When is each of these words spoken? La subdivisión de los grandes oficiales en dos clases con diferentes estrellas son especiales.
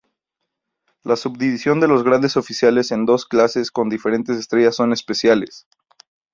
La 1.03 1.15
subdivisión 1.15 1.79
de 1.79 1.87
los 1.87 2.01
grandes 2.03 2.35
oficiales 2.35 2.89
en 2.89 3.05
dos 3.05 3.27
clases 3.27 3.69
con 3.69 3.87
diferentes 3.87 4.35
estrellas 4.35 4.75
son 4.75 4.93
especiales. 4.93 5.67